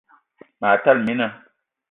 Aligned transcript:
Ma 0.59 0.69
tala 0.83 0.99
mina 1.05 1.27